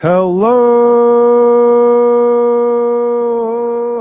[0.00, 0.44] Hello,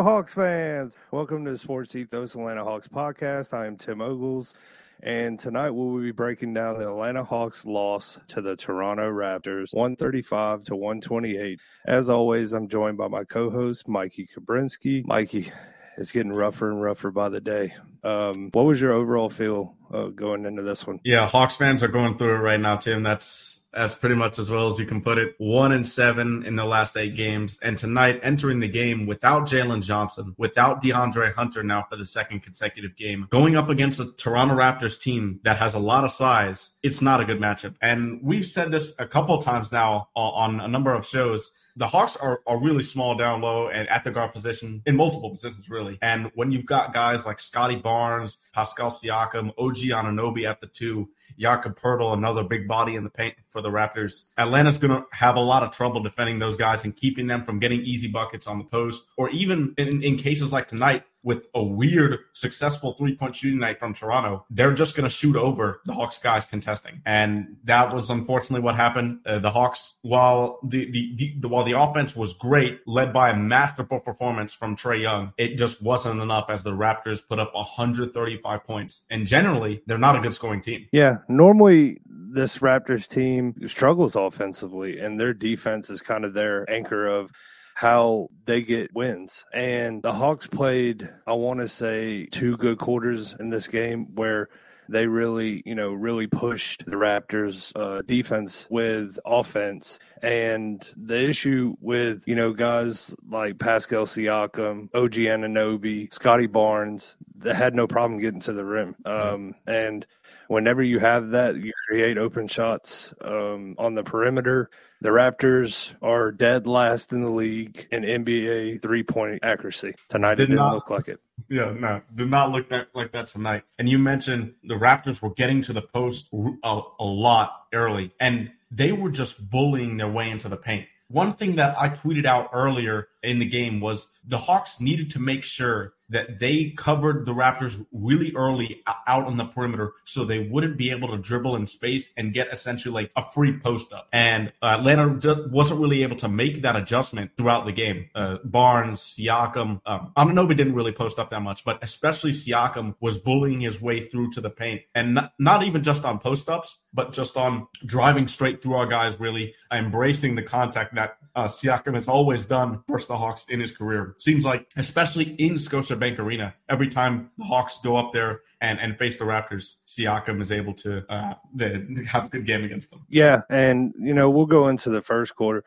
[0.03, 0.95] Hawks fans.
[1.09, 3.51] Welcome to the Sports Ethos Atlanta Hawks podcast.
[3.51, 4.53] I am Tim Ogles,
[5.01, 9.73] and tonight we will be breaking down the Atlanta Hawks loss to the Toronto Raptors,
[9.73, 11.59] 135 to 128.
[11.87, 15.03] As always, I'm joined by my co-host, Mikey Kabrinsky.
[15.03, 15.51] Mikey,
[15.97, 17.73] it's getting rougher and rougher by the day.
[18.03, 20.99] Um, what was your overall feel uh, going into this one?
[21.03, 23.01] Yeah, Hawks fans are going through it right now, Tim.
[23.01, 25.35] That's that's pretty much as well as you can put it.
[25.37, 27.59] One and seven in the last eight games.
[27.61, 32.41] And tonight, entering the game without Jalen Johnson, without DeAndre Hunter now for the second
[32.41, 36.69] consecutive game, going up against a Toronto Raptors team that has a lot of size,
[36.81, 37.75] it's not a good matchup.
[37.81, 42.15] And we've said this a couple times now on a number of shows the Hawks
[42.15, 45.99] are, are really small down low and at the guard position in multiple positions, really.
[46.01, 51.09] And when you've got guys like Scottie Barnes, Pascal Siakam, OG Anunoby at the two,
[51.37, 54.25] Jakob Poeltl, another big body in the paint for the Raptors.
[54.37, 57.59] Atlanta's going to have a lot of trouble defending those guys and keeping them from
[57.59, 61.61] getting easy buckets on the post, or even in, in cases like tonight, with a
[61.61, 65.93] weird successful three point shooting night from Toronto, they're just going to shoot over the
[65.93, 69.19] Hawks guys contesting, and that was unfortunately what happened.
[69.25, 73.35] Uh, the Hawks, while the, the, the while the offense was great, led by a
[73.35, 78.63] masterful performance from Trae Young, it just wasn't enough as the Raptors put up 135
[78.63, 80.87] points, and generally they're not a good scoring team.
[80.93, 87.07] Yeah, normally this Raptors team struggles offensively, and their defense is kind of their anchor
[87.07, 87.31] of
[87.73, 89.45] how they get wins.
[89.53, 94.49] And the Hawks played, I want to say, two good quarters in this game where
[94.89, 99.99] they really, you know, really pushed the Raptors' uh, defense with offense.
[100.21, 107.53] And the issue with, you know, guys like Pascal Siakam, OG Anunoby, Scottie Barnes, they
[107.53, 108.95] had no problem getting to the rim.
[109.05, 110.05] Um, and
[110.47, 114.69] whenever you have that, you create open shots um, on the perimeter.
[115.01, 119.93] The Raptors are dead last in the league in NBA three point accuracy.
[120.09, 121.19] Tonight did it didn't not, look like it.
[121.49, 123.63] Yeah, no, did not look that like that tonight.
[123.77, 126.27] And you mentioned the Raptors were getting to the post
[126.63, 130.87] a, a lot early, and they were just bullying their way into the paint.
[131.09, 135.19] One thing that I tweeted out earlier in the game was the Hawks needed to
[135.19, 140.39] make sure that they covered the Raptors really early out on the perimeter so they
[140.39, 144.07] wouldn't be able to dribble in space and get essentially like a free post up.
[144.13, 148.09] And uh, Atlanta wasn't really able to make that adjustment throughout the game.
[148.15, 153.17] Uh, Barnes, Siakam, um, Anunoby didn't really post up that much, but especially Siakam was
[153.17, 154.81] bullying his way through to the paint.
[154.95, 158.87] And not, not even just on post ups, but just on driving straight through our
[158.87, 163.59] guys, really embracing the contact that uh, Siakam has always done versus the Hawks in
[163.59, 164.15] his career.
[164.17, 168.97] Seems like, especially in Scotiabank Arena, every time the Hawks go up there and, and
[168.97, 173.05] face the Raptors, Siakam is able to uh, to have a good game against them.
[173.09, 175.63] Yeah, and you know we'll go into the first quarter.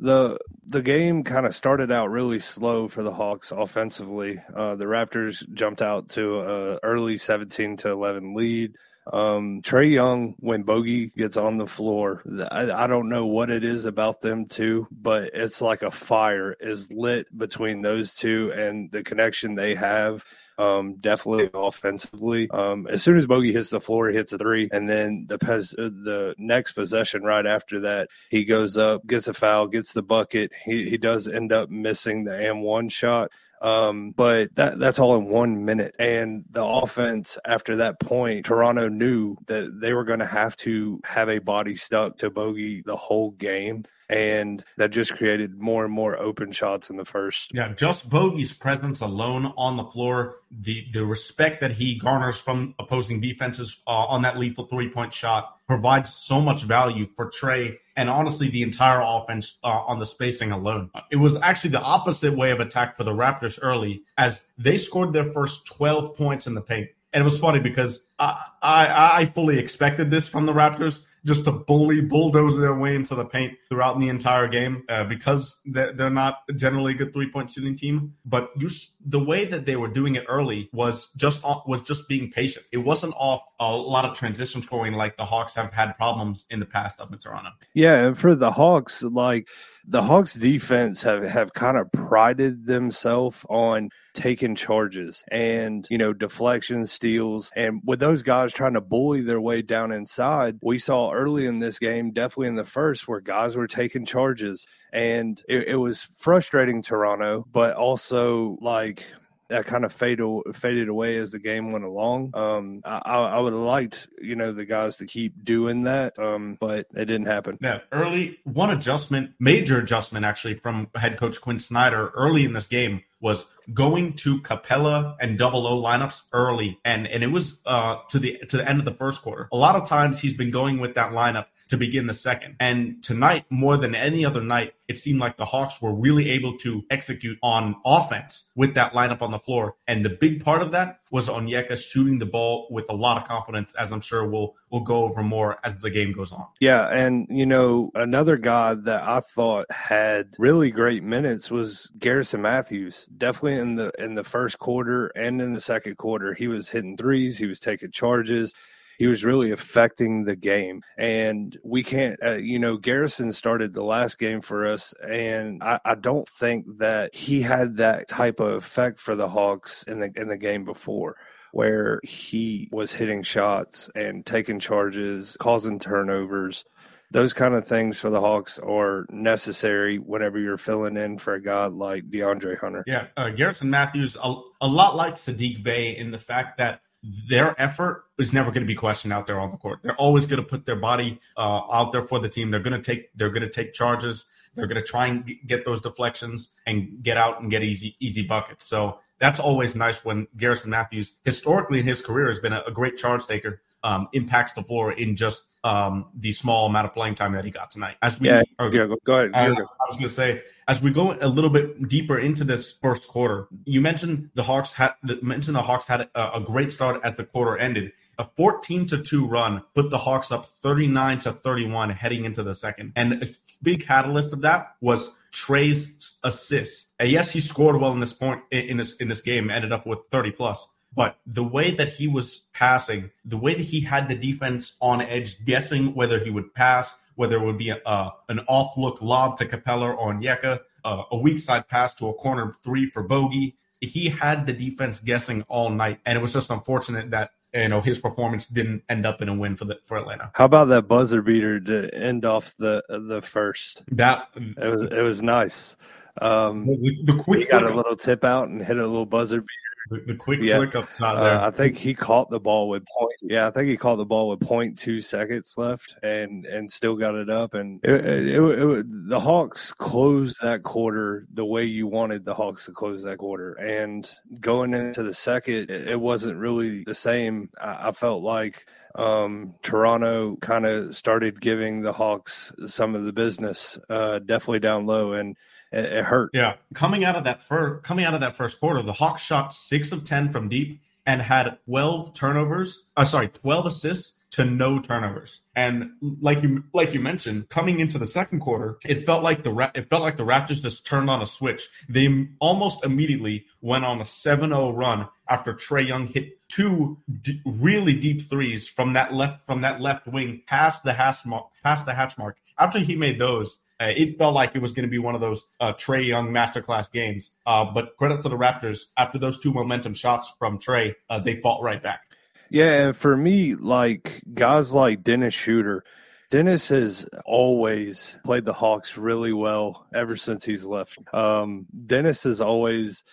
[0.00, 4.40] The The game kind of started out really slow for the Hawks offensively.
[4.54, 8.74] Uh, the Raptors jumped out to a early seventeen to eleven lead.
[9.12, 13.64] Um, Trae Young, when Bogey gets on the floor, I, I, don't know what it
[13.64, 18.92] is about them two, but it's like a fire is lit between those two and
[18.92, 20.22] the connection they have.
[20.60, 22.50] Um, definitely offensively.
[22.50, 25.38] Um, as soon as Bogey hits the floor, he hits a three, and then the
[25.38, 29.94] pes- uh, the next possession right after that, he goes up, gets a foul, gets
[29.94, 30.52] the bucket.
[30.64, 33.30] He he does end up missing the M one shot.
[33.62, 35.94] Um, but that that's all in one minute.
[35.98, 41.00] And the offense after that point, Toronto knew that they were going to have to
[41.04, 45.94] have a body stuck to Bogey the whole game and that just created more and
[45.94, 47.54] more open shots in the first.
[47.54, 52.74] Yeah, just Bogey's presence alone on the floor, the the respect that he garners from
[52.80, 57.76] opposing defenses uh, on that lethal three point shot provides so much value for Trae
[57.96, 60.90] and honestly the entire offense uh, on the spacing alone.
[61.12, 65.12] It was actually the opposite way of attack for the Raptors early as they scored
[65.12, 66.88] their first 12 points in the paint.
[67.12, 71.44] And it was funny because I, I, I fully expected this from the Raptors just
[71.44, 75.92] to bully, bulldoze their way into the paint throughout the entire game uh, because they're,
[75.92, 78.14] they're not generally a good three point shooting team.
[78.24, 78.68] But you,
[79.04, 82.66] the way that they were doing it early was just was just being patient.
[82.72, 86.60] It wasn't off a lot of transition scoring like the Hawks have had problems in
[86.60, 87.50] the past up in Toronto.
[87.74, 89.48] Yeah, for the Hawks, like
[89.90, 96.12] the Hawks defense have, have kind of prided themselves on taking charges and, you know,
[96.12, 97.50] deflections, steals.
[97.56, 101.58] And with those guys trying to bully their way down inside, we saw early in
[101.58, 104.64] this game, definitely in the first, where guys were taking charges.
[104.92, 109.04] And it, it was frustrating Toronto, but also like
[109.50, 112.30] that kind of faded faded away as the game went along.
[112.34, 116.56] Um, I, I would have liked you know the guys to keep doing that, um,
[116.60, 117.58] but it didn't happen.
[117.60, 122.66] Yeah, early one adjustment, major adjustment actually from head coach Quinn Snyder early in this
[122.66, 123.44] game was
[123.74, 128.38] going to Capela and double O lineups early, and and it was uh, to the
[128.48, 129.48] to the end of the first quarter.
[129.52, 132.56] A lot of times he's been going with that lineup to begin the second.
[132.58, 136.58] And tonight, more than any other night, it seemed like the Hawks were really able
[136.58, 139.76] to execute on offense with that lineup on the floor.
[139.86, 143.28] And the big part of that was Onyeka shooting the ball with a lot of
[143.28, 146.44] confidence, as I'm sure we'll we'll go over more as the game goes on.
[146.60, 152.42] Yeah, and you know, another guy that I thought had really great minutes was Garrison
[152.42, 153.06] Matthews.
[153.16, 156.96] Definitely in the in the first quarter and in the second quarter, he was hitting
[156.96, 158.54] threes, he was taking charges
[159.00, 160.82] he was really affecting the game.
[160.98, 165.80] And we can't, uh, you know, Garrison started the last game for us, and I,
[165.86, 170.12] I, don't think that he had that type of effect for the Hawks in the
[170.16, 171.16] in the game before.
[171.52, 176.64] Where he was hitting shots and taking charges, causing turnovers
[177.10, 181.42] those kind of things for the Hawks are necessary whenever you're filling in for a
[181.42, 182.84] guy like DeAndre Hunter.
[182.86, 187.60] Yeah, uh, Garrison Matthews, a, a lot like Saddiq Bey in the fact that their
[187.60, 189.80] effort is never going to be questioned out there on the court.
[189.82, 192.50] They're always going to put their body uh, out there for the team.
[192.50, 194.26] They're going to take they're going to take charges.
[194.54, 198.22] They're going to try and get those deflections and get out and get easy easy
[198.22, 198.66] buckets.
[198.66, 202.72] So that's always nice when Garrison Matthews historically in his career has been a, a
[202.72, 203.62] great charge taker.
[203.82, 207.50] Um, impacts the floor in just um, the small amount of playing time that he
[207.50, 207.96] got tonight.
[208.02, 209.30] As we, yeah, are, yeah go, ahead.
[209.32, 212.70] I, I was going to say as we go a little bit deeper into this
[212.70, 217.00] first quarter, you mentioned the Hawks had mentioned the Hawks had a, a great start
[217.02, 217.90] as the quarter ended.
[218.20, 222.54] A 14 to 2 run put the Hawks up 39 to 31 heading into the
[222.54, 222.92] second.
[222.94, 223.28] And a
[223.60, 226.92] big catalyst of that was Trae's assist.
[227.00, 229.86] And yes, he scored well in this point in this in this game, ended up
[229.86, 230.68] with 30 plus.
[230.94, 235.00] But the way that he was passing, the way that he had the defense on
[235.00, 239.00] edge, guessing whether he would pass, whether it would be a, uh, an off look
[239.00, 243.02] lob to Capela or Onyeka, uh, a weak side pass to a corner three for
[243.02, 243.56] Bogey.
[243.80, 247.80] He had the defense guessing all night, and it was just unfortunate that you know
[247.80, 250.30] his performance didn't end up in a win for the for Atlanta.
[250.34, 253.82] How about that buzzer beater to end off the the first?
[253.92, 255.76] That it was it was nice.
[256.20, 259.40] Um, the, the quick he got a little tip out and hit a little buzzer
[259.40, 260.58] beater the, the quick yeah.
[260.58, 261.36] flick up shot there.
[261.36, 263.14] Uh, I think he caught the ball with point.
[263.22, 266.96] Yeah, I think he caught the ball with point two seconds left, and and still
[266.96, 267.54] got it up.
[267.54, 272.66] And it, it, it, the Hawks closed that quarter the way you wanted the Hawks
[272.66, 273.54] to close that quarter.
[273.54, 274.10] And
[274.40, 277.50] going into the second, it, wasn't really the same.
[277.60, 283.12] I, I felt like um, Toronto kind of started giving the Hawks some of the
[283.12, 285.36] business, uh, definitely down low, and
[285.72, 286.30] it, it hurt.
[286.32, 289.52] Yeah, coming out of that first coming out of that first quarter, the Hawks shot
[289.52, 292.84] six of ten from deep and had twelve turnovers.
[292.96, 295.42] Uh, sorry, twelve assists to no turnovers.
[295.56, 295.90] And
[296.20, 299.88] like you like you mentioned, coming into the second quarter, it felt like the it
[299.90, 301.68] felt like the Raptors just turned on a switch.
[301.88, 307.94] They almost immediately went on a 7-0 run after Trae Young hit two d- really
[307.94, 311.94] deep threes from that left from that left wing past the hash mark, past the
[311.94, 312.36] hatch mark.
[312.58, 315.20] After he made those, uh, it felt like it was going to be one of
[315.20, 317.30] those uh, Trae Young masterclass games.
[317.46, 318.86] Uh, but credit to the Raptors.
[318.96, 322.02] After those two momentum shots from Trae, uh, they fought right back.
[322.50, 325.84] Yeah, and for me, like guys like Dennis Schroeder,
[326.30, 330.98] Dennis has always played the Hawks really well ever since he's left.
[331.14, 333.04] Um, Dennis has always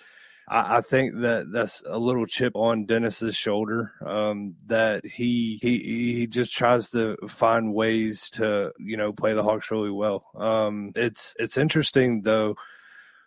[0.48, 3.94] I, I, think that that's a little chip on Dennis's shoulder.
[4.06, 9.44] Um, that he he he just tries to find ways to you know play the
[9.44, 10.26] Hawks really well.
[10.36, 12.56] Um, it's it's interesting though.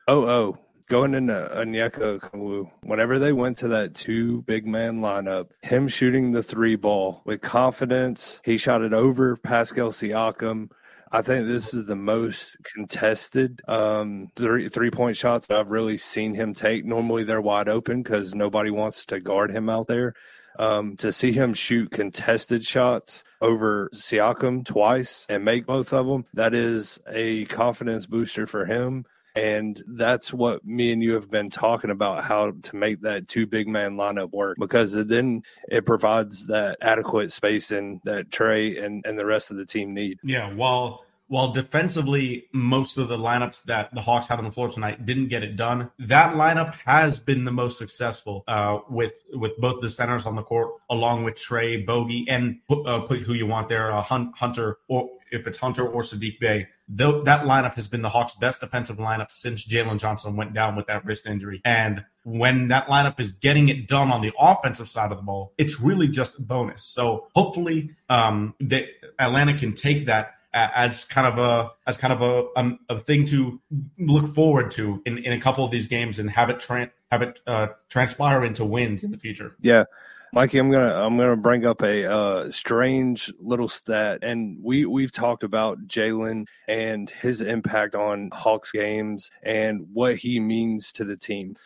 [0.09, 0.59] Oh oh,
[0.91, 6.43] going into Onyeka whenever they went to that two big man lineup, him shooting the
[6.43, 10.69] three ball with confidence, he shot it over Pascal Siakam.
[11.13, 16.35] I think this is the most contested um, three three point shots I've really seen
[16.35, 16.85] him take.
[16.85, 20.15] Normally they're wide open because nobody wants to guard him out there.
[20.59, 26.27] Um, to see him shoot contested shots over Siakam twice and make both of them,
[26.35, 29.05] that is a confidence booster for him.
[29.37, 33.47] And that's what me and you have been talking about how to make that two
[33.47, 39.19] big man lineup work because then it provides that adequate spacing that Trae and, and
[39.19, 40.19] the rest of the team need.
[40.23, 40.53] Yeah.
[40.55, 45.07] While while defensively, most of the lineups that the Hawks had on the floor tonight
[45.07, 45.89] didn't get it done.
[46.01, 50.43] That lineup has been the most successful uh, with with both the centers on the
[50.43, 55.09] court, along with Trae, Bogey, and uh, put who you want there, uh, Hunter, or
[55.31, 56.67] if it's Hunter or Saddiq Bey.
[56.89, 60.75] Though that lineup has been the Hawks' best defensive lineup since Jalen Johnson went down
[60.75, 61.63] with that wrist injury.
[61.65, 65.53] And when that lineup is getting it done on the offensive side of the ball,
[65.59, 66.85] it's really just a bonus.
[66.85, 68.87] So hopefully, um, that
[69.21, 73.25] Atlanta can take that as kind of a as kind of a um, a thing
[73.27, 73.61] to
[73.99, 77.23] look forward to in, in a couple of these games and have it tra- have
[77.23, 79.57] it uh, transpire into wins in the future.
[79.61, 79.85] Yeah.
[80.33, 85.11] Mikey, I'm gonna I'm gonna bring up a uh, strange little stat, and we we've
[85.11, 91.17] talked about Jalen and his impact on Hawks games and what he means to the
[91.17, 91.57] team.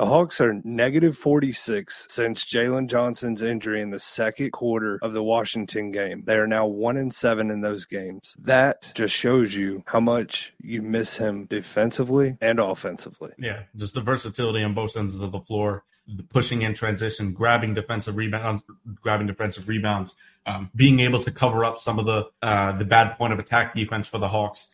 [0.00, 5.22] The Hawks are negative 46 since Jalen Johnson's injury in the second quarter of the
[5.22, 6.22] Washington game.
[6.24, 8.34] They are now one and seven in those games.
[8.38, 13.32] That just shows you how much you miss him defensively and offensively.
[13.38, 17.74] Yeah, just the versatility on both ends of the floor, the pushing in transition, grabbing
[17.74, 18.62] defensive rebounds,
[19.02, 20.14] grabbing defensive rebounds,
[20.46, 23.74] um, being able to cover up some of the uh, the bad point of attack
[23.74, 24.68] defense for the Hawks.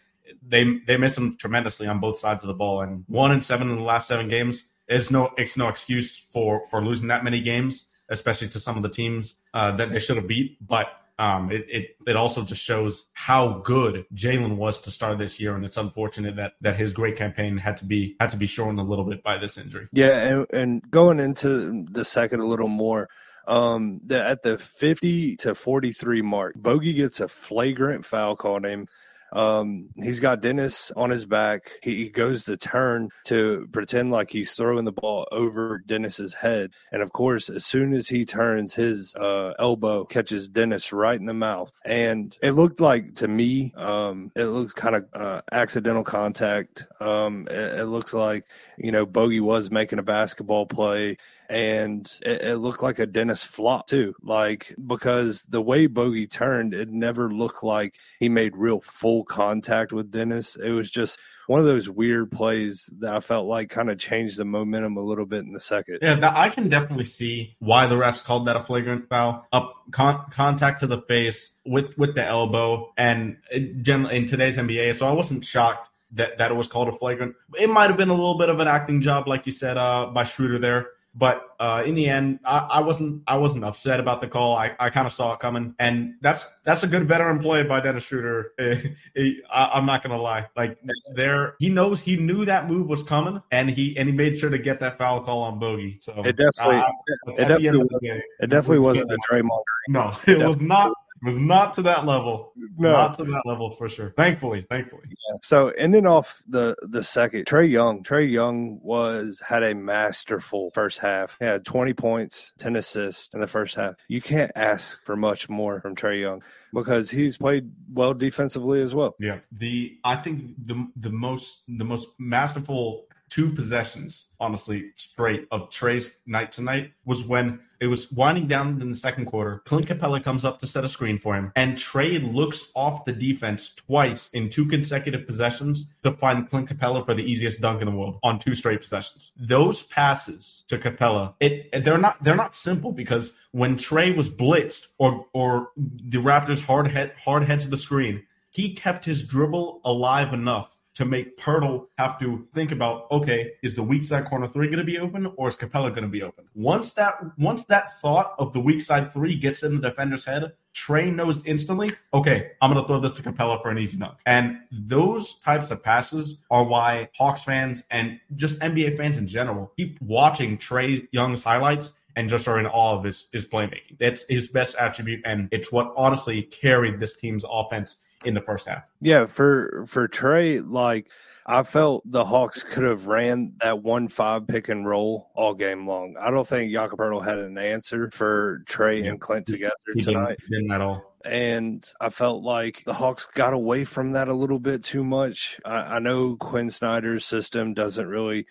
[0.47, 3.71] They they miss him tremendously on both sides of the ball, and one and seven
[3.71, 7.41] in the last seven games it's no it's no excuse for for losing that many
[7.41, 10.59] games, especially to some of the teams uh, that they should have beat.
[10.67, 10.87] But
[11.19, 15.57] um, it, it it also just shows how good Jalen was to start this year,
[15.57, 18.81] and it's unfortunate that that his great campaign had to be had to be shortened
[18.81, 19.89] a little bit by this injury.
[19.93, 23.09] Yeah, and, and going into the second a little more.
[23.49, 28.89] Um, the, at the 50 to 43 mark, Bogey gets a flagrant foul called him
[29.33, 31.71] um, he's got Dennis on his back.
[31.83, 36.71] He, he, goes to turn to pretend like he's throwing the ball over Dennis's head.
[36.93, 41.27] And of course, as soon as he turns, his uh, elbow catches Dennis right in
[41.27, 41.71] the mouth.
[41.85, 46.87] And it looked like to me, um, it looks kind of uh, accidental contact.
[47.01, 48.45] Um, it, it looks like,
[48.79, 51.17] you know, Bogey was making a basketball play
[51.49, 54.15] and it, it, looked like a Dennis flop too.
[54.23, 59.93] Like because the way Bogey turned, it never looked like he made real full contact
[59.93, 60.57] with Dennis.
[60.57, 64.39] It was just one of those weird plays that I felt like kind of changed
[64.39, 65.99] the momentum a little bit in the second.
[66.03, 69.47] Yeah, that, I can definitely see why the refs called that a flagrant foul.
[69.53, 73.37] Up con- contact to the face with with the elbow, and
[73.83, 77.35] generally in today's NBA, so I wasn't shocked that, that it was called a flagrant.
[77.59, 80.07] It might have been a little bit of an acting job, like you said, uh,
[80.07, 80.87] by Schroeder there.
[81.19, 84.55] But uh, in the end, I, I, wasn't I wasn't upset about the call.
[84.55, 87.81] I, I kind of saw it coming, and that's that's a good veteran play by
[87.81, 88.53] Dennis Schroeder.
[88.59, 90.79] I, am not gonna lie, like
[91.15, 94.51] there, he knows he knew that move was coming, and he and he made sure
[94.51, 95.97] to get that foul call on Bogey.
[96.03, 96.91] So it definitely, uh,
[97.29, 99.63] it, definitely was, it definitely wasn't a Draymond.
[99.89, 100.93] No, it, it was not
[101.23, 102.53] was not to that level.
[102.77, 102.93] No.
[102.93, 104.13] Not to that level for sure.
[104.17, 105.03] Thankfully, thankfully.
[105.09, 105.39] Yeah.
[105.43, 108.03] So ending off the the second, Trae Young.
[108.03, 111.37] Trae Young was had a masterful first half.
[111.39, 113.95] He had 20 points, 10 assists in the first half.
[114.09, 116.43] You can't ask for much more from Trae Young
[116.73, 119.17] because he's played well defensively as well.
[119.19, 119.39] Yeah.
[119.53, 126.17] The I think the the most the most masterful two possessions, honestly, straight of Trae's
[126.27, 129.63] night tonight was when it was winding down in the second quarter.
[129.67, 133.13] Clint Capela comes up to set a screen for him, and Trae looks off the
[133.13, 137.87] defense twice in two consecutive possessions to find Clint Capela for the easiest dunk in
[137.87, 139.33] the world on two straight possessions.
[139.37, 144.87] Those passes to Capela, it they're not they're not simple because when Trae was blitzed
[144.99, 150.33] or or the Raptors hard head hard heads the screen, he kept his dribble alive
[150.33, 154.67] enough to make Poeltl have to think about, okay, is the weak side corner three
[154.69, 156.47] going to be open or is Capela going to be open?
[156.55, 160.53] Once that once that thought of the weak side three gets in the defender's head,
[160.75, 164.17] Trae knows instantly, okay, I'm going to throw this to Capela for an easy dunk.
[164.25, 169.73] And those types of passes are why Hawks fans and just NBA fans in general
[169.77, 173.99] keep watching Trae Young's highlights and just are in awe of his, his playmaking.
[174.01, 178.67] That's his best attribute, and it's what honestly carried this team's offense in the first
[178.67, 178.89] half.
[179.01, 181.11] Yeah, for for Trae, like
[181.47, 185.87] I felt the Hawks could have ran that one five pick and roll all game
[185.87, 186.17] long.
[186.21, 189.11] I don't think Jakob had an answer for Trae yeah.
[189.11, 190.39] and Clint together he tonight.
[190.41, 191.15] Didn't, didn't at all.
[191.25, 195.61] And I felt like the Hawks got away from that a little bit too much.
[195.65, 198.47] I, I know Quinn Snyder's system doesn't really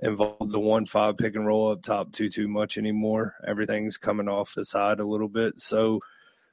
[0.00, 3.34] involve the one five pick and roll up top too too much anymore.
[3.46, 5.60] Everything's coming off the side a little bit.
[5.60, 6.00] So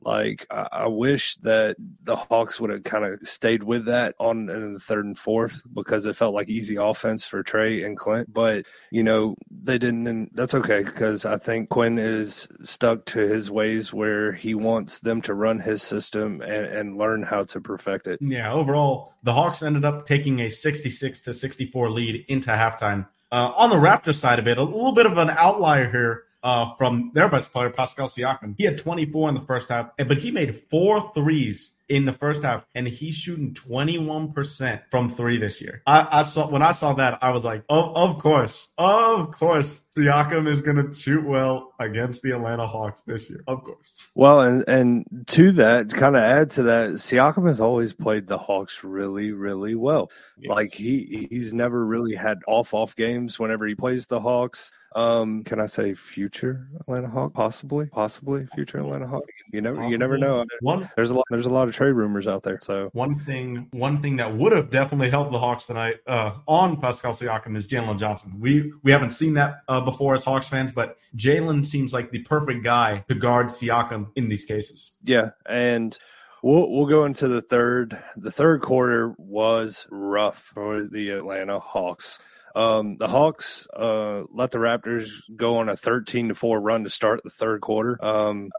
[0.02, 4.50] Like I, I wish that the Hawks would have kind of stayed with that on
[4.50, 8.32] in the third and fourth because it felt like easy offense for Trae and Clint.
[8.32, 13.20] But you know they didn't, and that's okay because I think Quinn is stuck to
[13.20, 17.62] his ways where he wants them to run his system and, and learn how to
[17.62, 18.20] perfect it.
[18.22, 23.08] Yeah, overall, the Hawks ended up taking a 66 to 64 lead into halftime.
[23.32, 26.74] Uh, on the Raptors side of it, a little bit of an outlier here uh,
[26.76, 28.54] from their best player, Pascal Siakam.
[28.56, 32.44] He had 24 in the first half, but he made four threes in the first
[32.44, 35.82] half, and he's shooting 21% from three this year.
[35.86, 39.84] I, I, saw when I saw that, I was like, oh, of course, of course,
[39.96, 43.44] Siakam is going to shoot well against the Atlanta Hawks this year.
[43.48, 44.08] Of course.
[44.16, 48.38] Well, and and to that, kind of add to that, Siakam has always played the
[48.38, 50.12] Hawks really, really well.
[50.38, 50.50] Yes.
[50.50, 54.72] Like he he's never really had off off games whenever he plays the Hawks.
[54.96, 57.34] Um, can I say future Atlanta Hawk?
[57.34, 59.26] Possibly, possibly future Atlanta Hawk.
[59.52, 59.92] You never, possibly.
[59.92, 60.46] you never know.
[60.62, 62.60] One, there's a lot, there's a lot of trade rumors out there.
[62.62, 66.80] So one thing, one thing that would have definitely helped the Hawks tonight uh, on
[66.80, 68.34] Pascal Siakam is Jalen Johnson.
[68.40, 72.20] We we haven't seen that uh, before as Hawks fans, but Jalen seems like the
[72.20, 74.92] perfect guy to guard Siakam in these cases.
[75.04, 75.98] Yeah, and.
[76.44, 78.00] We'll, we'll go into the third.
[78.18, 82.20] The third quarter was rough for the Atlanta Hawks.
[82.56, 86.90] Um, the Hawks uh, let the Raptors go on a 13 to 4 run to
[86.90, 87.98] start the third quarter.
[88.04, 88.50] Um,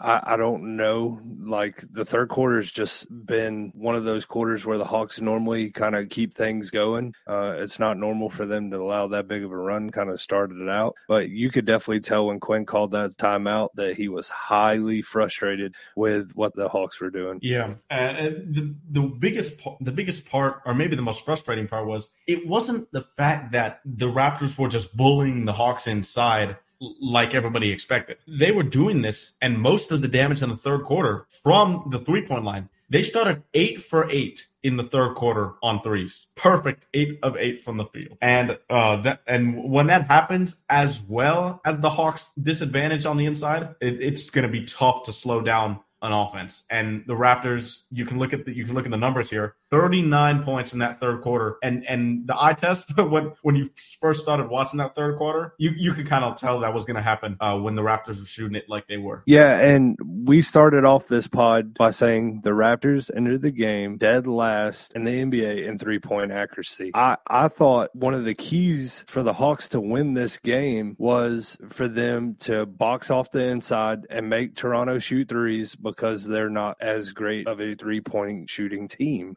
[0.00, 1.20] I, I don't know.
[1.42, 5.70] Like the third quarter has just been one of those quarters where the Hawks normally
[5.70, 7.14] kind of keep things going.
[7.26, 9.90] Uh, it's not normal for them to allow that big of a run.
[9.90, 13.70] Kind of started it out, but you could definitely tell when Quinn called that timeout
[13.74, 17.38] that he was highly frustrated with what the Hawks were doing.
[17.42, 22.10] Yeah, and the the biggest the biggest part, or maybe the most frustrating part, was
[22.26, 27.70] it wasn't the fact that the Raptors were just bullying the Hawks inside like everybody
[27.70, 28.18] expected.
[28.26, 31.98] They were doing this and most of the damage in the third quarter from the
[31.98, 32.68] three point line.
[32.88, 36.26] They started eight for eight in the third quarter on threes.
[36.34, 38.18] Perfect eight of eight from the field.
[38.20, 43.26] And uh, that and when that happens, as well as the Hawks' disadvantage on the
[43.26, 46.64] inside, it, it's going to be tough to slow down an offense.
[46.68, 49.54] And the Raptors, you can look at the you can look at the numbers here.
[49.70, 51.56] 39 points in that third quarter.
[51.62, 55.70] And and the eye test when when you first started watching that third quarter, you
[55.76, 58.26] you could kind of tell that was going to happen uh, when the Raptors were
[58.26, 59.22] shooting it like they were.
[59.26, 64.26] Yeah, and we started off this pod by saying the Raptors entered the game dead
[64.26, 66.90] last in the NBA in three point accuracy.
[66.94, 71.56] I I thought one of the keys for the Hawks to win this game was
[71.68, 76.76] for them to box off the inside and make Toronto shoot threes because they're not
[76.80, 79.36] as great of a three point shooting team.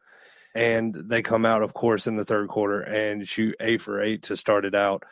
[0.56, 4.24] And they come out, of course, in the third quarter and shoot eight for eight
[4.24, 5.04] to start it out.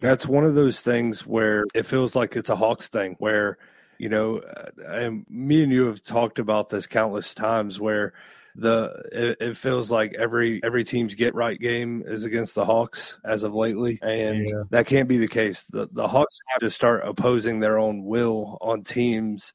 [0.00, 3.58] That's one of those things where it feels like it's a Hawks thing where,
[3.98, 8.12] you know, uh, and me and you have talked about this countless times where
[8.56, 13.18] the it, it, feels like every every team's get right game is against the Hawks
[13.24, 14.62] as of lately, and yeah.
[14.70, 15.64] that can't be the case.
[15.64, 19.54] The the Hawks have to start opposing their own will on teams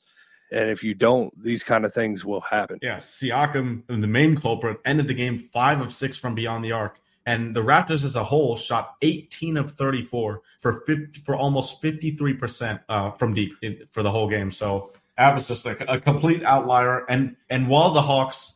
[0.51, 2.79] and if you don't, these kind of things will happen.
[2.81, 6.99] Yeah, Siakam, the main culprit, ended the game five of six from beyond the arc.
[7.25, 12.79] And the Raptors as a whole shot 18 of 34 for 50, for almost 53%
[12.89, 14.49] uh, from deep in, for the whole game.
[14.49, 17.05] So that was just like a complete outlier.
[17.09, 18.53] And and while the Hawks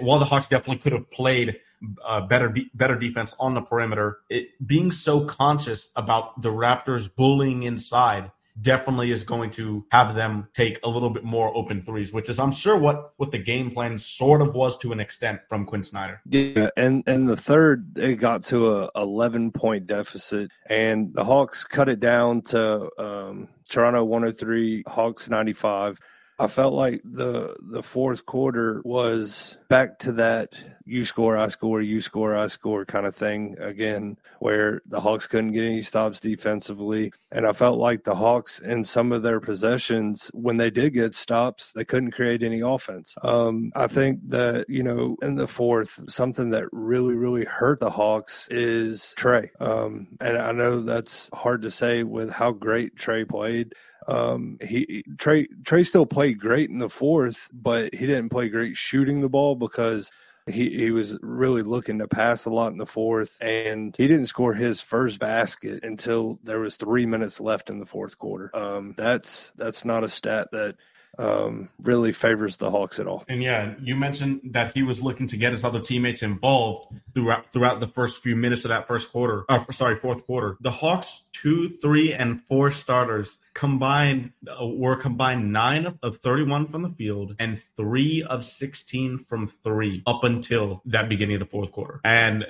[0.00, 1.60] while the Hawks definitely could have played
[2.04, 7.14] uh, better de- better defense on the perimeter, it, being so conscious about the Raptors
[7.14, 12.12] bullying inside definitely is going to have them take a little bit more open threes,
[12.12, 15.40] which is I'm sure what what the game plan sort of was to an extent
[15.48, 16.20] from Quinn Snyder.
[16.26, 21.64] Yeah, and and the third it got to a 11 point deficit, and the Hawks
[21.64, 25.98] cut it down to um, Toronto 103, Hawks 95.
[26.40, 30.52] I felt like the the fourth quarter was back to that
[30.88, 35.26] you score, I score, you score, I score kind of thing again, where the Hawks
[35.26, 37.12] couldn't get any stops defensively.
[37.30, 41.14] And I felt like the Hawks, in some of their possessions, when they did get
[41.14, 43.14] stops, they couldn't create any offense.
[43.22, 47.90] Um, I think that, you know, in the fourth, something that really, really hurt the
[47.90, 49.50] Hawks is Trae.
[49.60, 53.74] Um, and I know that's hard to say with how great Trae played.
[54.06, 58.74] Um, he Trae Trae still played great in the fourth, but he didn't play great
[58.74, 60.10] shooting the ball because
[60.48, 64.26] he, he was really looking to pass a lot in the fourth, and he didn't
[64.26, 68.50] score his first basket until there was three minutes left in the fourth quarter.
[68.54, 70.76] Um, that's that's not a stat that
[71.18, 73.24] um, really favors the Hawks at all.
[73.28, 77.48] And yeah, you mentioned that he was looking to get his other teammates involved throughout
[77.50, 79.44] throughout the first few minutes of that first quarter.
[79.48, 80.56] Uh, sorry, fourth quarter.
[80.60, 86.82] The Hawks two, three, and four starters combined uh, were combined nine of 31 from
[86.82, 91.72] the field and three of 16 from three up until that beginning of the fourth
[91.72, 92.00] quarter.
[92.04, 92.46] And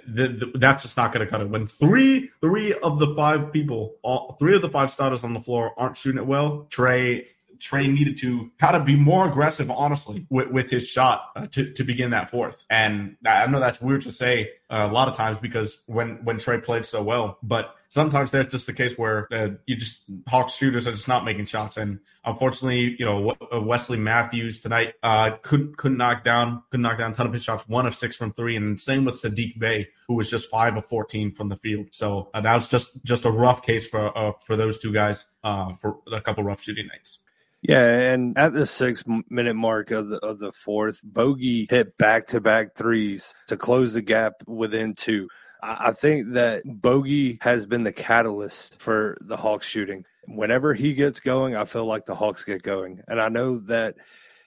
[0.55, 1.49] that's just not going to cut it.
[1.49, 5.41] When three three of the five people, all three of the five starters on the
[5.41, 7.25] floor aren't shooting it well, Trae
[7.59, 11.73] Trae needed to kind of be more aggressive, honestly, with, with his shot uh, to,
[11.73, 12.65] to begin that fourth.
[12.71, 16.37] And I know that's weird to say uh, a lot of times because when, when
[16.37, 20.55] Trae played so well, but sometimes there's just the case where uh, you just Hawks
[20.55, 21.77] shooters are just not making shots.
[21.77, 26.99] And unfortunately, you know, uh, Wesley Matthews tonight uh, couldn't, couldn't knock down, couldn't knock
[26.99, 28.57] down a ton of his shots, one of six from three.
[28.57, 31.87] And same with Saddiq Bey, who was just five of 14 from the field.
[31.91, 35.25] So uh, that was just, just a rough case for, uh, for those two guys
[35.43, 37.21] for a couple rough shooting nights.
[37.63, 42.29] Yeah, and at the six minute mark of the of the fourth, Bogey hit back
[42.29, 45.29] to back threes to close the gap within two.
[45.61, 50.05] I think that Bogey has been the catalyst for the Hawks shooting.
[50.29, 53.01] Whenever he gets going, I feel like the Hawks get going.
[53.09, 53.97] And I know that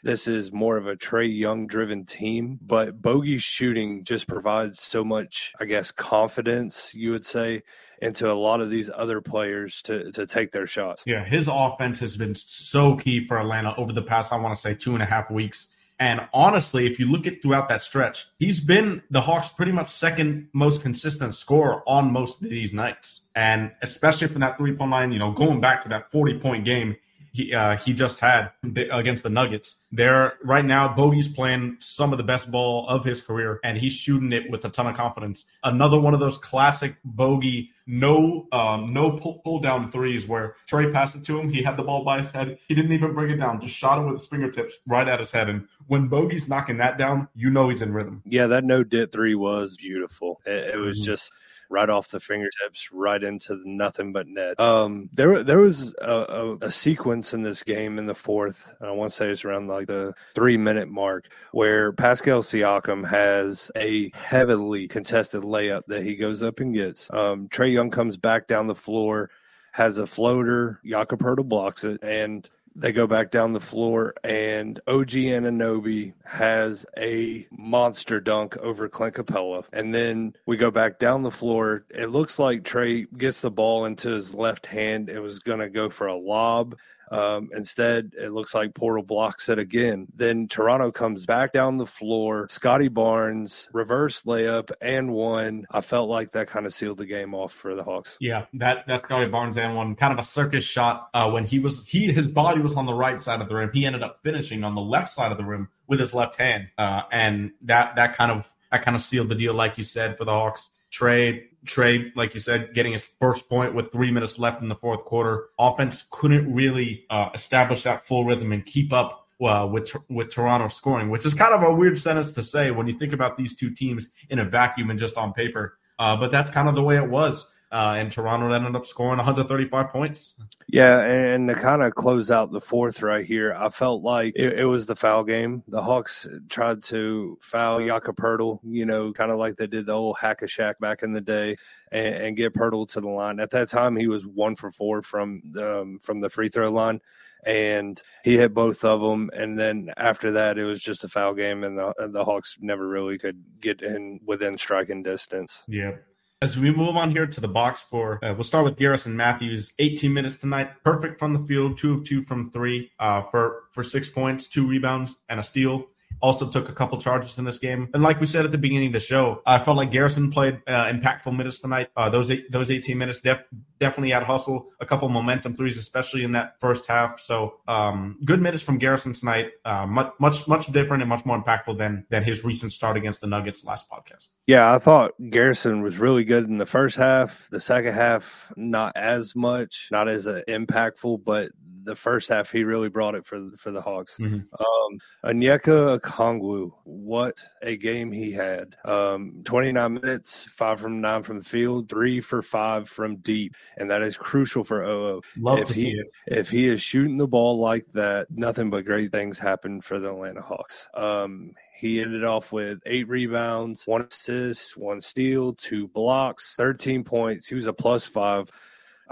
[0.03, 5.03] this is more of a Trae Young driven team, but Bogey's shooting just provides so
[5.03, 7.63] much, I guess, confidence, you would say,
[8.01, 11.03] into a lot of these other players to, to take their shots.
[11.05, 14.61] Yeah, his offense has been so key for Atlanta over the past, I want to
[14.61, 15.67] say, two and a half weeks.
[15.99, 19.87] And honestly, if you look at throughout that stretch, he's been the Hawks' pretty much
[19.87, 23.21] second most consistent scorer on most of these nights.
[23.35, 26.65] And especially from that three point line, you know, going back to that 40 point
[26.65, 26.95] game,
[27.33, 28.49] he uh, he just had
[28.91, 29.75] against the Nuggets.
[29.91, 33.93] There right now, Bogey's playing some of the best ball of his career, and he's
[33.93, 35.45] shooting it with a ton of confidence.
[35.63, 40.91] Another one of those classic Bogey no um, no pull, pull down threes where Trae
[40.93, 41.49] passed it to him.
[41.49, 42.57] He had the ball by his head.
[42.67, 43.59] He didn't even bring it down.
[43.59, 45.49] Just shot it with his fingertips right at his head.
[45.49, 48.21] And when Bogey's knocking that down, you know he's in rhythm.
[48.25, 50.41] Yeah, that no dip three was beautiful.
[50.45, 51.05] It, it was mm-hmm.
[51.05, 51.31] just
[51.71, 54.59] right off the fingertips, right into the nothing but net.
[54.59, 58.75] Um, there, there was a, a, a, sequence in this game in the fourth.
[58.81, 63.71] I want to say it's around like the three minute mark where Pascal Siakam has
[63.75, 67.09] a heavily contested layup that he goes up and gets.
[67.11, 69.29] Um, Trae Young comes back down the floor,
[69.71, 70.79] has a floater.
[70.85, 76.85] Jakob Poeltl blocks it, and they go back down the floor, and OG Anunoby has
[76.97, 79.65] a monster dunk over Clint Capela.
[79.73, 81.85] And then we go back down the floor.
[81.89, 85.09] It looks like Trae gets the ball into his left hand.
[85.09, 86.77] It was going to go for a lob.
[87.11, 90.07] Um, instead, it looks like Poeltl blocks it again.
[90.15, 92.47] Then Toronto comes back down the floor.
[92.49, 95.65] Scottie Barnes reverse layup and one.
[95.69, 98.17] I felt like that kind of sealed the game off for the Hawks.
[98.21, 101.59] Yeah, that that Scottie Barnes and one kind of a circus shot uh, when he
[101.59, 103.71] was he his body was on the right side of the rim.
[103.73, 106.69] He ended up finishing on the left side of the rim with his left hand,
[106.77, 110.17] uh, and that that kind of that kind of sealed the deal, like you said,
[110.17, 110.69] for the Hawks.
[110.91, 114.75] Trae Trae, like you said, getting his first point with three minutes left in the
[114.75, 115.45] fourth quarter.
[115.59, 120.67] Offense couldn't really uh, establish that full rhythm and keep up uh, with with Toronto
[120.67, 123.55] scoring, which is kind of a weird sentence to say when you think about these
[123.55, 125.77] two teams in a vacuum and just on paper.
[125.99, 127.51] Uh, but that's kind of the way it was.
[127.71, 130.35] Uh, and Toronto ended up scoring 135 points.
[130.67, 134.59] Yeah, and to kind of close out the fourth right here, I felt like it,
[134.59, 135.63] it was the foul game.
[135.69, 139.93] The Hawks tried to foul Jakob Poeltl, you know, kind of like they did the
[139.93, 141.55] old hack a Shaq back in the day,
[141.93, 143.39] and, and, get Poeltl to the line.
[143.39, 146.69] At that time, he was one for four from the, um, from the free throw
[146.69, 146.99] line
[147.43, 149.29] and he hit both of them.
[149.33, 152.87] And then after that, it was just a foul game, and the the Hawks never
[152.87, 155.63] really could get in within striking distance.
[155.67, 155.93] Yeah,
[156.41, 159.73] as we move on here to the box score, uh, we'll start with Garrison Matthews.
[159.77, 163.83] 18 minutes tonight, perfect from the field, two of two from three uh, for for
[163.83, 165.85] six points, two rebounds, and a steal
[166.21, 167.89] also took a couple charges in this game.
[167.93, 170.61] And like we said at the beginning of the show, I felt like Garrison played
[170.67, 171.89] uh, impactful minutes tonight.
[171.95, 173.43] Uh, those eight, those 18 minutes def-
[173.79, 177.19] definitely had hustle, a couple momentum threes, especially in that first half.
[177.19, 179.47] So um, good minutes from Garrison tonight.
[179.65, 183.21] Uh, much much much different and much more impactful than than his recent start against
[183.21, 184.29] the Nuggets last podcast.
[184.47, 187.47] Yeah, I thought Garrison was really good in the first half.
[187.51, 191.51] The second half, not as much, not as uh, impactful, but
[191.83, 194.17] the first half he really brought it for for the Hawks.
[194.19, 194.35] Mm-hmm.
[194.35, 198.75] Um, Onyeka Okongwu, what a game he had!
[198.85, 203.55] Um, Twenty nine minutes, five from nine from the field, three for five from deep,
[203.77, 205.21] and that is crucial for OO.
[205.37, 206.07] Love if to he, see it.
[206.27, 210.09] If he is shooting the ball like that, nothing but great things happen for the
[210.09, 210.87] Atlanta Hawks.
[210.93, 217.47] Um, he ended off with eight rebounds, one assist, one steal, two blocks, 13 points.
[217.47, 218.51] He was a plus five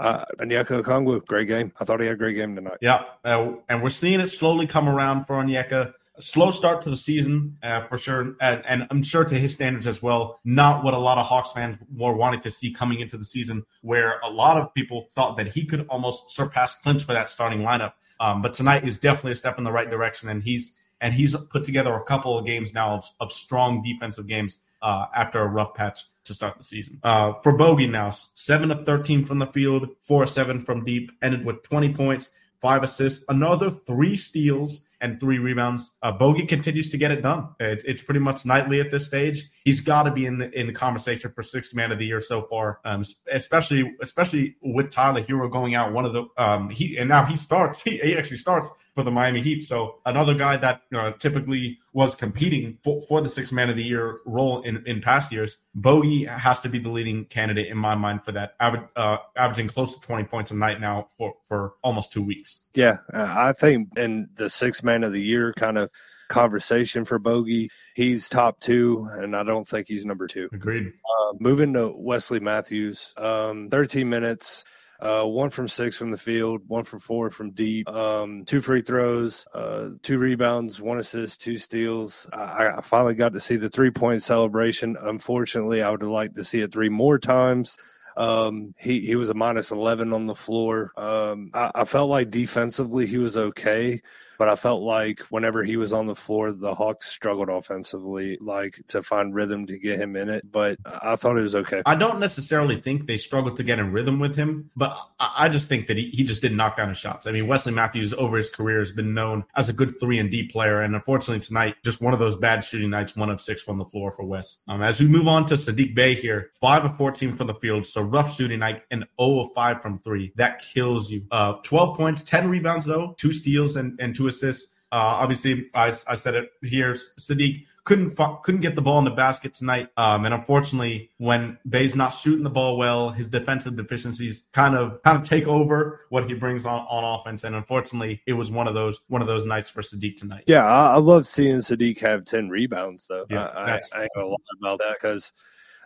[0.00, 1.72] Uh, Onyeka Okongwu, great game.
[1.78, 2.78] I thought he had a great game tonight.
[2.80, 5.92] Yeah, uh, and we're seeing it slowly come around for Onyeka.
[6.16, 9.52] A slow start to the season uh, for sure, and, and, I'm sure to his
[9.52, 10.40] standards as well.
[10.42, 13.62] Not what a lot of Hawks fans were wanting to see coming into the season,
[13.82, 17.60] where a lot of people thought that he could almost surpass Clint for that starting
[17.60, 17.92] lineup.
[18.20, 21.36] Um, but tonight is definitely a step in the right direction, and he's and he's
[21.50, 25.46] put together a couple of games now of, of strong defensive games uh, after a
[25.46, 27.00] rough patch to start the season.
[27.02, 31.10] Uh, for Bogey now, seven of 13 from the field, four of seven from deep,
[31.22, 32.30] ended with 20 points,
[32.62, 35.92] five assists, another three steals, and three rebounds.
[36.02, 37.48] Uh, Bogey continues to get it done.
[37.58, 39.48] It, it's pretty much nightly at this stage.
[39.64, 42.20] He's got to be in the in the conversation for sixth man of the year
[42.20, 45.92] so far, um, especially especially with Tyler Herro going out.
[45.92, 47.80] One of the um, he and now he starts.
[47.80, 49.62] He, he actually starts for the Miami Heat.
[49.62, 53.76] So another guy that you know, typically was competing for, for the six man of
[53.76, 55.58] the year role in, in past years.
[55.74, 59.94] Bogey has to be the leading candidate in my mind for that, uh, averaging close
[59.94, 62.62] to 20 points a night now for, for almost two weeks.
[62.74, 65.90] Yeah, I think in the six man of the year kind of
[66.28, 70.48] conversation for Bogey, he's top two, and I don't think he's number two.
[70.52, 70.86] Agreed.
[70.86, 74.64] Uh, moving to Wesley Matthews, um, 13 minutes
[75.00, 78.82] uh, one from six from the field, one from four from deep, um, two free
[78.82, 82.28] throws, uh, two rebounds, one assist, two steals.
[82.32, 84.96] I, I finally got to see the three point celebration.
[85.00, 87.76] Unfortunately, I would have liked to see it three more times.
[88.16, 90.92] Um, he he was a minus eleven on the floor.
[90.96, 94.02] Um, I, I, felt like defensively he was okay,
[94.40, 98.80] but I felt like whenever he was on the floor, the Hawks struggled offensively, like
[98.86, 100.50] to find rhythm to get him in it.
[100.50, 101.82] But I thought it was okay.
[101.84, 105.68] I don't necessarily think they struggled to get in rhythm with him, but I just
[105.68, 107.26] think that he, he just didn't knock down his shots.
[107.26, 110.30] I mean, Wesley Matthews over his career has been known as a good three and
[110.30, 113.60] D player, and unfortunately tonight, just one of those bad shooting nights, one of six
[113.60, 114.56] from the floor for Wes.
[114.68, 117.86] Um, as we move on to Saddiq Bey here, five of fourteen from the field,
[117.86, 120.32] so rough shooting night, and 0 of five from three.
[120.36, 121.26] That kills you.
[121.30, 124.72] Uh, twelve points, ten rebounds though, two steals and and two assists.
[124.92, 126.94] Uh, obviously, I, I said it here.
[126.94, 131.96] Saddiq couldn't couldn't get the ball in the basket tonight, um, and unfortunately, when Bey's
[131.96, 136.26] not shooting the ball well, his defensive deficiencies kind of kind of take over what
[136.26, 137.44] he brings on, on offense.
[137.44, 140.44] And unfortunately, it was one of those one of those nights for Saddiq tonight.
[140.46, 143.26] Yeah, I, I love seeing Saddiq have ten rebounds though.
[143.30, 145.32] Yeah, I, I, I ain't gonna lie about that because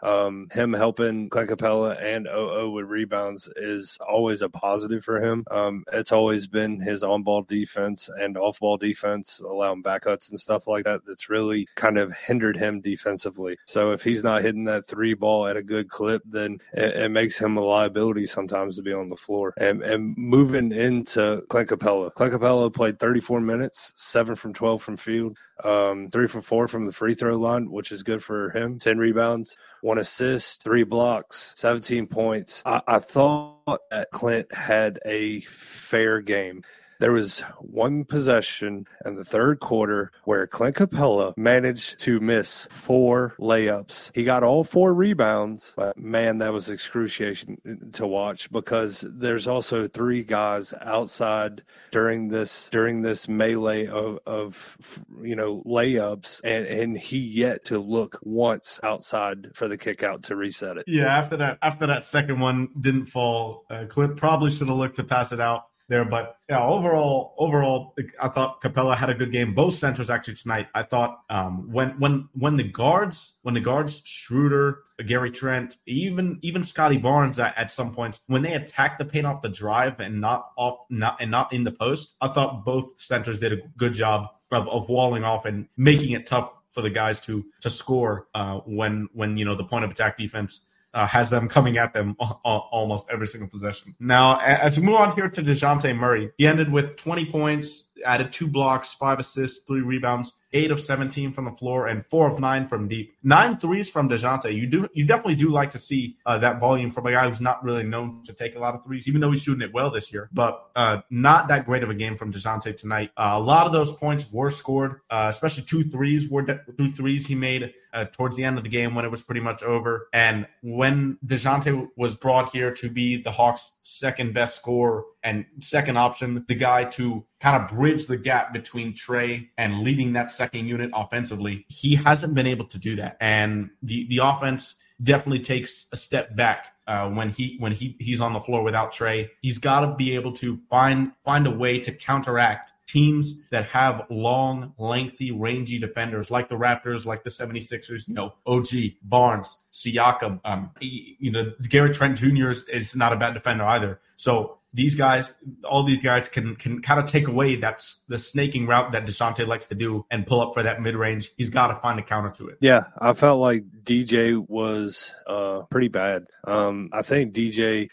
[0.04, 5.44] um, him helping Clint Capela and OO with rebounds is always a positive for him.
[5.50, 10.38] Um, it's always been his on ball defense and off ball defense, allowing backcuts and
[10.38, 13.56] stuff like that, that's really kind of hindered him defensively.
[13.66, 17.10] So if he's not hitting that three ball at a good clip, then it, it
[17.10, 19.54] makes him a liability sometimes to be on the floor.
[19.56, 24.96] And, and moving into Clint Capela, Clint Capela played 34 minutes, seven from 12 from
[24.96, 28.78] field um, three for four from the free throw line, which is good for him.
[28.78, 32.62] 10 rebounds, one assist, three blocks, 17 points.
[32.66, 36.62] I, I thought that Clint had a fair game.
[37.00, 43.34] There was one possession in the third quarter where Clint Capela managed to miss four
[43.38, 44.10] layups.
[44.14, 47.58] He got all four rebounds, but man, that was excruciating
[47.92, 54.78] to watch because there's also three guys outside during this during this melee of, of
[55.22, 60.22] you know layups, and and he yet to look once outside for the kick out
[60.24, 60.84] to reset it.
[60.86, 64.96] Yeah, after that after that second one didn't fall, uh, Clint probably should have looked
[64.96, 66.04] to pass it out there.
[66.04, 69.54] But yeah, overall, overall, I thought Capela had a good game.
[69.54, 70.68] Both centers actually tonight.
[70.74, 76.38] I thought um, when when when the guards when the guards Schroeder, Gary Trent, even
[76.42, 80.00] even Scottie Barnes at, at some points when they attacked the paint off the drive
[80.00, 83.58] and not off not and not in the post, I thought both centers did a
[83.76, 87.70] good job of, of walling off and making it tough for the guys to to
[87.70, 90.62] score uh, when when you know the point of attack defense
[90.94, 93.94] uh, has them coming at them almost every single possession.
[93.98, 98.32] Now, as we move on here to Dejounte Murray, he ended with 20 points, added
[98.32, 102.38] two blocks, five assists, three rebounds, eight of 17 from the floor, and four of
[102.38, 103.14] nine from deep.
[103.22, 104.54] Nine threes from Dejounte.
[104.54, 107.40] You do you definitely do like to see uh, that volume from a guy who's
[107.40, 109.90] not really known to take a lot of threes, even though he's shooting it well
[109.90, 110.30] this year.
[110.32, 113.10] But uh, not that great of a game from Dejounte tonight.
[113.16, 116.92] Uh, a lot of those points were scored, uh, especially two threes were de- two
[116.92, 119.62] threes he made uh, towards the end of the game when it was pretty much
[119.62, 120.08] over.
[120.12, 125.96] And when Dejounte was brought here to be the Hawks' second best scorer and second
[125.96, 130.66] option, the guy to kind of bridge the gap between Trae and leading that second
[130.66, 133.16] unit offensively, he hasn't been able to do that.
[133.20, 138.20] And the, the offense definitely takes a step back uh, when he when he he's
[138.20, 139.30] on the floor without Trae.
[139.40, 144.02] He's got to be able to find find a way to counteract teams that have
[144.10, 148.68] long, lengthy, rangy defenders like the Raptors, like the 76ers, you know, OG,
[149.02, 152.50] Barnes, Siakam, um, you know, Gary Trent Jr.
[152.50, 154.00] is, is not a bad defender either.
[154.24, 155.34] So these guys,
[155.64, 159.46] all these guys can can kind of take away that's the snaking route that Dejounte
[159.46, 161.30] likes to do and pull up for that mid range.
[161.36, 162.56] He's got to find a counter to it.
[162.62, 166.24] Yeah, I felt like DJ was uh, pretty bad.
[166.42, 167.90] Um, I think DJ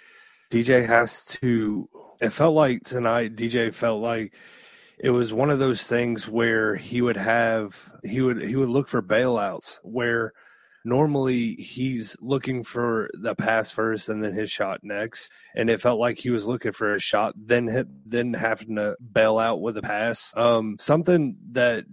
[0.49, 1.89] DJ has to.
[2.21, 4.33] It felt like tonight DJ felt like
[4.97, 8.87] it was one of those things where he would have he would he would look
[8.87, 10.31] for bailouts where
[10.83, 15.31] normally he's looking for the pass first and then his shot next.
[15.55, 18.95] And it felt like he was looking for a shot then hit then having to
[19.13, 20.33] bail out with a pass.
[20.35, 21.85] Um something that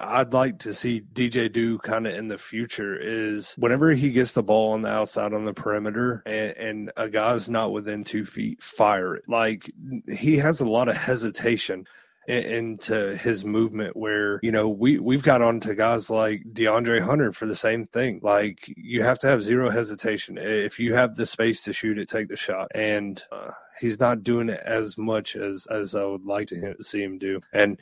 [0.00, 4.32] i'd like to see dj do kind of in the future is whenever he gets
[4.32, 8.24] the ball on the outside on the perimeter and, and a guy's not within two
[8.24, 9.24] feet fire it.
[9.28, 9.70] Like
[10.10, 11.86] he has a lot of hesitation
[12.26, 17.32] into his movement where you know we we've got on to guys like DeAndre Hunter
[17.32, 18.20] for the same thing.
[18.22, 20.38] Like you have to have zero hesitation.
[20.38, 22.70] If you have the space to shoot it take the shot.
[22.74, 27.02] And uh, he's not doing it as much as as I would like to see
[27.02, 27.40] him do.
[27.52, 27.78] And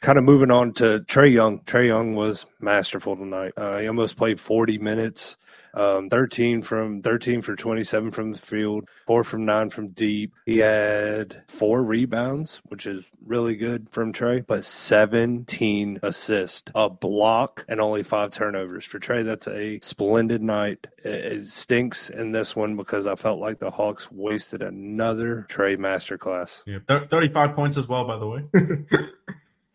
[0.00, 1.60] kind of moving on to Trae Young.
[1.60, 3.52] Trae Young was masterful tonight.
[3.56, 5.36] Uh, he almost played 40 minutes
[5.74, 10.34] um, 13 from 13 for 27 from the field, four from nine from deep.
[10.46, 17.64] He had four rebounds, which is really good from Trae, but 17 assists, a block,
[17.68, 19.24] and only five turnovers for Trae.
[19.24, 20.86] That's a splendid night.
[21.04, 26.62] It, stinks in this one because I felt like the Hawks wasted another Trae masterclass.
[26.66, 28.44] Yeah, 35 points as well, by the way.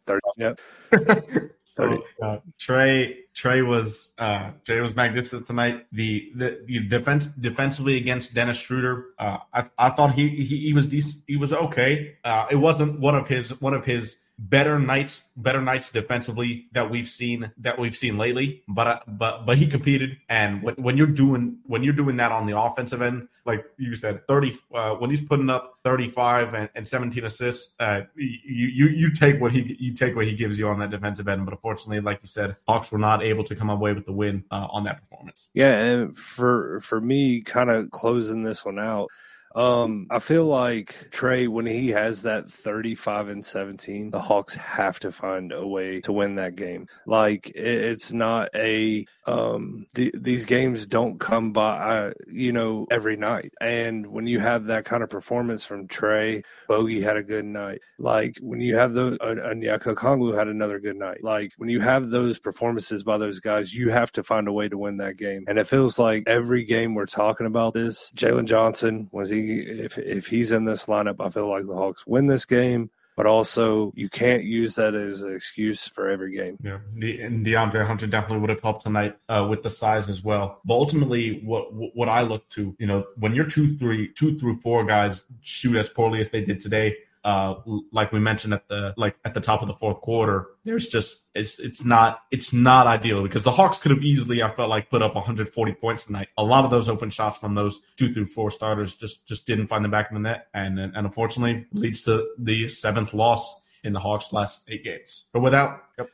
[0.08, 0.60] 30, yep.
[1.64, 5.86] so uh, Trey Trae was uh, Trae was magnificent tonight.
[5.92, 10.74] The the, the defense defensively against Dennis Schroeder, uh, I, I thought he, he he
[10.74, 12.16] was decent, he was okay.
[12.24, 16.90] Uh, it wasn't one of his one of his better nights better nights defensively that
[16.90, 18.64] we've seen that we've seen lately.
[18.68, 20.18] But uh, but but he competed.
[20.30, 23.96] And when, when you're doing when you're doing that on the offensive end like you
[23.96, 28.88] said 30 uh, when he's putting up 35 and, and 17 assists uh, you, you
[28.88, 31.46] you take what he you take what he gives you on that defensive end.
[31.46, 34.44] But unfortunately like you said Hawks were not able to come away with the win
[34.52, 35.50] uh, on that performance.
[35.54, 39.10] Yeah and for for me kind of closing this one out
[39.56, 45.00] um, I feel like Trae, when he has that 35 and 17, the Hawks have
[45.00, 46.88] to find a way to win that game.
[47.06, 53.18] Like it, it's not a um, the, these games don't come by, you know, every
[53.18, 53.54] night.
[53.60, 57.82] And when you have that kind of performance from Trae, Bogi had a good night.
[57.98, 61.24] Like when you have those, uh, Onyeka Okongwu had another good night.
[61.24, 64.70] Like when you have those performances by those guys, you have to find a way
[64.70, 65.46] to win that game.
[65.48, 69.98] And it feels like every game we're talking about this, Jalen Johnson was he if
[69.98, 72.90] if he's in this lineup, I feel like the Hawks win this game.
[73.16, 76.58] But also, you can't use that as an excuse for every game.
[76.62, 80.22] Yeah, the, and DeAndre Hunter definitely would have helped tonight uh, with the size as
[80.22, 80.60] well.
[80.66, 84.60] But ultimately, what what I look to, you know, when your two, three, two through
[84.60, 87.56] four guys shoot as poorly as they did today, uh,
[87.92, 91.26] like we mentioned at the like at the top of the fourth quarter, there's just
[91.34, 94.92] it's it's not it's not ideal because the Hawks could have easily I felt like
[94.92, 96.28] put up 140 points tonight.
[96.38, 99.66] A lot of those open shots from those two through four starters just just didn't
[99.66, 103.60] find the back of the net, and and, and unfortunately leads to the seventh loss
[103.84, 105.26] in the Hawks' last eight games.
[105.34, 106.10] But without, yep.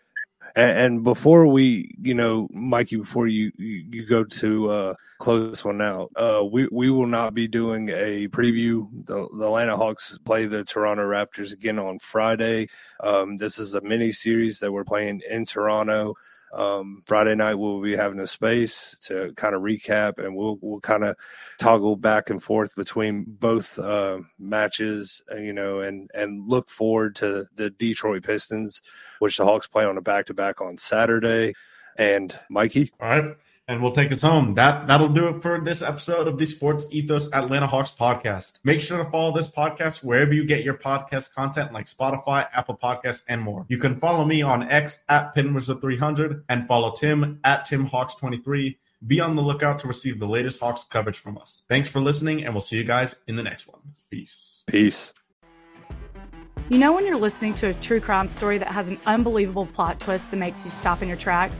[0.56, 5.66] And, and, before we, you know, Mikey, before you you go to uh, close this
[5.66, 8.88] one out, uh, we we will not be doing a preview.
[9.06, 12.68] The, the, Atlanta Hawks play the Toronto Raptors again on Friday.
[13.02, 16.16] Um, this is a mini series that we're playing in Toronto.
[16.54, 20.80] Um, Friday night we'll be having a space to kind of recap, and we'll we'll
[20.82, 21.16] kind of
[21.58, 27.16] toggle back and forth between both uh, matches, uh, you know, and and look forward
[27.18, 28.82] to the Detroit Pistons,
[29.20, 31.54] which the Hawks play on a back to back on Saturday.
[31.98, 33.36] And Mikey, all right
[33.72, 34.56] and we'll take us home.
[34.56, 38.60] That that'll do it for this episode of the Sports Ethos Atlanta Hawks podcast.
[38.64, 42.78] Make sure to follow this podcast wherever you get your podcast content, like Spotify, Apple
[42.82, 43.66] Podcasts, and more.
[43.70, 48.76] You can follow me on X at Pinwizard300 and follow Tim at TimHawks23.
[49.08, 51.64] Be on the lookout to receive the latest Hawks coverage from us.
[51.70, 53.80] Thanks for listening, and we'll see you guys in the next one.
[54.10, 54.64] Peace.
[54.68, 55.14] Peace.
[56.70, 60.00] You know when you're listening to a true crime story that has an unbelievable plot
[60.00, 61.60] twist that makes you stop in your tracks?